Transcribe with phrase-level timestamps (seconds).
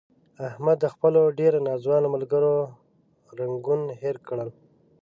[0.49, 2.53] احمد د خپلو ډېرو ناځوانه ملګرو
[3.39, 4.49] رنګون هیر کړل.